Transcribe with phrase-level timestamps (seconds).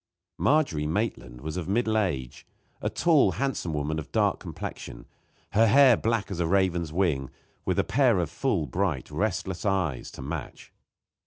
[0.39, 2.47] Margery Maitland was of middle age;
[2.81, 5.05] a tall, handsome woman of dark complexion,
[5.51, 7.29] her hair black as a raven's wing,
[7.65, 10.73] with a pair of full, bright, restless eyes to match.